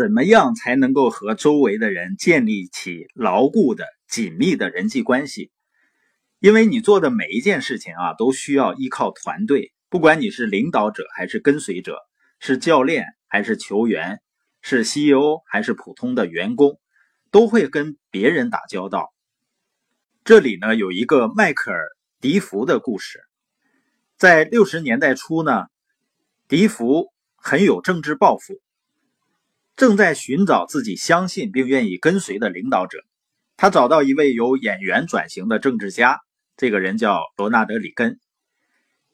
[0.00, 5.50] 怎么样才能够和周围的人建立起牢固的、紧密的人际关系？
[6.38, 9.74] 因为你做的每一件事情啊，都需要依靠团队。
[9.90, 11.98] 不管你是领导者还是跟随者，
[12.38, 14.22] 是教练还是球员，
[14.62, 16.80] 是 CEO 还是普通的员工，
[17.30, 19.12] 都会跟别人打交道。
[20.24, 21.84] 这里呢，有一个迈克尔·
[22.22, 23.20] 迪福的故事。
[24.16, 25.66] 在六十年代初呢，
[26.48, 28.62] 迪福很有政治抱负。
[29.80, 33.02] 正在寻找自己相信并愿意跟随的领导者，
[33.56, 36.20] 他找到一位由演员转型的政治家，
[36.58, 38.20] 这个人叫罗纳德·里根。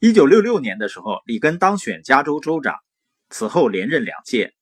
[0.01, 2.81] 一九六六年的时候，里根当选加州州长，
[3.31, 4.55] 此后连任两届。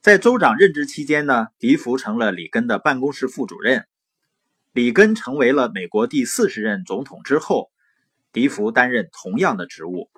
[0.00, 3.84] 在州长任职期间呢，迪福成了里根的办公室副主任。
[4.70, 7.72] 里根成为了美国第四十任总统之后，
[8.32, 10.08] 迪福担任同样的职务。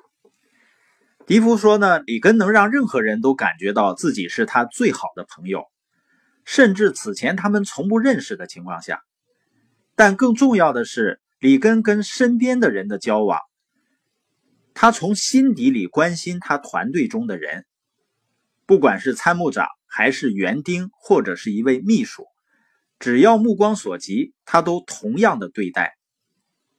[1.29, 5.67] 迪福说呢，里根能让任何人都感觉到自己是他最好的朋友，
[6.47, 9.03] 甚至此前他们从不认识的情况下。
[9.95, 13.39] 但更重要的是，里根跟身边的人的交往，
[14.73, 17.67] 他从心底里关心他团队中的人，
[18.65, 22.25] 不管是参谋长还是园丁或者是一位秘书，
[22.99, 25.99] 只要目光所及，他都同样的对待。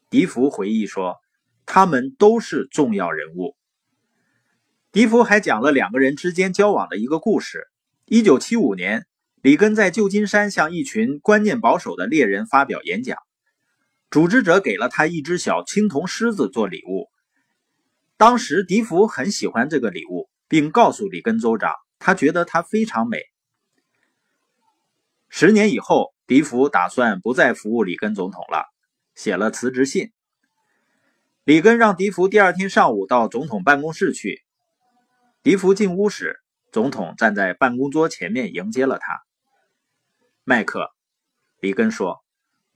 [0.10, 1.18] 迪福回忆说，
[1.68, 3.56] 他们都是重要人物。
[4.92, 7.68] 迪福还讲了两个人之间交往的一个故事。
[8.06, 9.06] 一九七五年，
[9.40, 13.16] 里根在旧金山向一群观念保守的猎人发表演讲，
[14.10, 17.08] 组织者给了他一只小青铜狮子做礼物。
[18.18, 23.22] 当时，迪福很喜欢这个礼物，并告诉里根州长，他觉得它非常美。
[25.30, 28.66] 十年以后，迪福打算不再服务里根总统了，
[29.14, 30.10] 写了辞职信。
[31.44, 34.42] 里根让迪福第二天上午到总统办公室去。
[35.50, 36.40] 迪福进屋时，
[36.72, 39.24] 总统站在办公桌前面迎接了他。
[40.44, 40.92] 麦克，
[41.60, 42.24] 里根说：“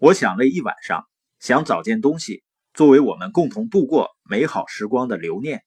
[0.01, 1.07] 我想了一晚上，
[1.37, 2.43] 想找件东西
[2.73, 5.63] 作为我们共同度过美好时光的留念。”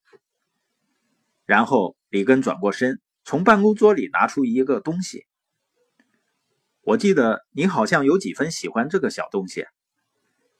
[1.47, 5.28] 然后里根转过身，从办公桌里拿出一个东西。
[6.80, 9.64] 我记得你好像有几分喜欢这个小东西。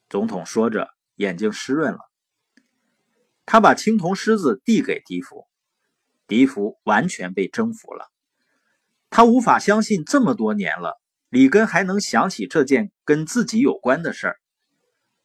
[0.09, 1.99] 总统说着，眼睛湿润了。
[3.47, 5.49] 他把青铜狮子递给迪福。
[6.27, 8.11] 迪福完全被征服了，
[9.11, 14.37] 他无法相信这么多年了，里根还能想起这件跟自己有关的事儿。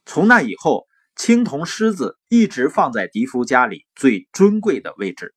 [0.05, 0.85] 从那以后，
[1.15, 5.33] 青铜狮子一直放在迪福家里最尊贵的位置，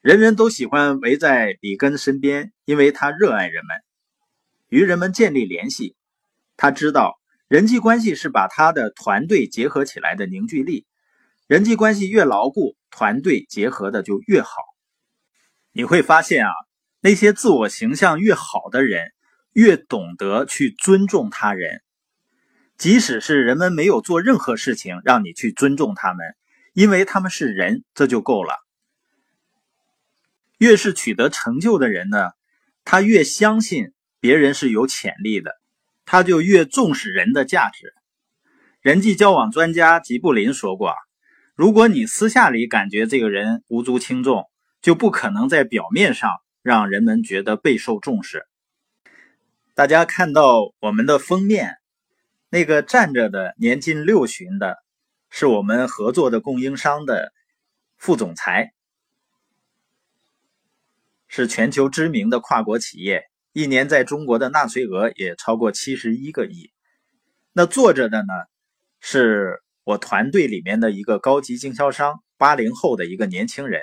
[0.00, 3.76] 人人都喜欢围在里根身边，因为他热爱人们，
[4.68, 5.94] 与人们建立联系。
[6.56, 7.18] 他知道
[7.48, 10.86] 人际关系是把他的团队结合起来的凝聚力，
[11.46, 14.50] 人际关系越牢固，团队结合的就越好。
[15.76, 16.52] 你会发现啊，
[17.00, 19.12] 那些自我形象越好的人，
[19.52, 21.82] 越懂得去尊重他人，
[22.78, 26.34] 即使是人们没有做任何事情让你去尊重他们，
[26.72, 28.54] 因为他们是人，这就够了。
[30.56, 32.30] 越是取得成就的人呢，
[32.82, 35.60] 他越相信别人是有潜力的，
[36.06, 37.92] 他就越重视人的价值。
[38.80, 40.94] 人际交往专家吉布林说过
[41.54, 44.48] ：“如果你私下里感觉这个人无足轻重。”
[44.80, 46.30] 就不可能在表面上
[46.62, 48.46] 让人们觉得备受重视。
[49.74, 51.76] 大家看到我们的封面，
[52.48, 54.76] 那个站着的年近六旬的，
[55.28, 57.32] 是我们合作的供应商的
[57.98, 58.72] 副总裁，
[61.28, 66.70] 是全球知名的跨国企业，一年在中国的纳税额也超过七十一个亿。
[67.52, 68.32] 那坐着的呢，
[69.00, 73.82] 是我团队里面的一个高级经销商，八零后的一个年轻人。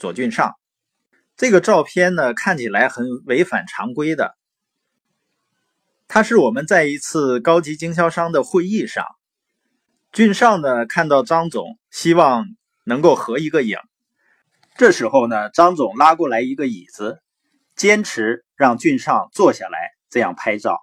[0.00, 0.54] 左俊上，
[1.36, 4.34] 这个照片呢看起来很违反常规的。
[6.08, 9.04] 他是我们在一次高级经销商的会议上，
[10.10, 12.46] 俊上呢看到张总，希望
[12.84, 13.76] 能够合一个影。
[14.78, 17.20] 这时候呢，张总拉过来一个椅子，
[17.76, 20.80] 坚持让俊上坐下来，这样拍照。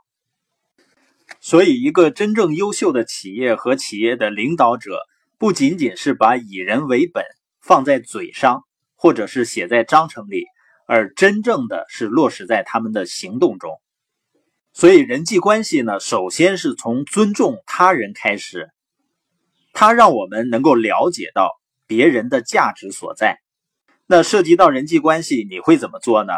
[1.41, 4.99] 所以，一个真正优秀的企业和企业的领导者，
[5.39, 7.25] 不仅仅是把以人为本
[7.59, 8.66] 放在嘴上。
[8.97, 10.43] 或者是写在章程里，
[10.87, 13.79] 而真正的是落实在他们的行动中。
[14.73, 18.69] 所以人际关系呢，首先是从尊重他人开始，
[19.71, 21.51] 它让我们能够了解到
[21.85, 23.37] 别人的价值所在。
[24.05, 26.33] 那涉及到人际关系，你会怎么做呢？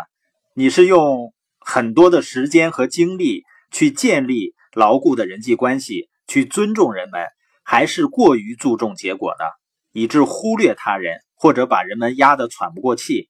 [0.53, 7.27] 你是用很多的时间和精力去建立牢固的人际关系，去尊重人们，
[7.63, 9.45] 还是过于注重结果呢？
[9.91, 11.19] 以致忽略他人？
[11.41, 13.29] 或者把人们压得喘不过气，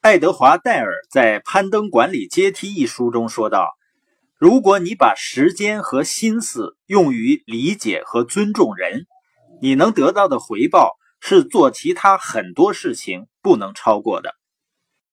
[0.00, 3.66] 爱德华·戴尔在《攀登管理阶梯》一书中说道
[4.38, 9.06] ：“如果你把时间和心思用于理解和尊重人，
[9.60, 14.36] 你能得到的回报是做其他很多事情不能超过的。”